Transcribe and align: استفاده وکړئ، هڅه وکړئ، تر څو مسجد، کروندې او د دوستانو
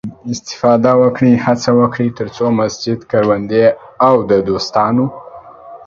استفاده 0.33 0.91
وکړئ، 1.01 1.33
هڅه 1.45 1.69
وکړئ، 1.79 2.09
تر 2.19 2.27
څو 2.35 2.45
مسجد، 2.59 2.99
کروندې 3.11 3.65
او 4.07 4.15
د 4.29 4.31
دوستانو 4.47 5.05